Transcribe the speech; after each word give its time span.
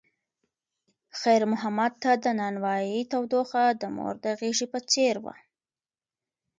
خیر 1.19 1.41
محمد 1.51 1.93
ته 2.03 2.11
د 2.23 2.25
نانوایۍ 2.39 3.01
تودوخه 3.11 3.63
د 3.81 3.83
مور 3.95 4.15
د 4.23 4.25
غېږې 4.39 4.67
په 4.73 4.79
څېر 4.91 5.15
وه. 5.23 5.35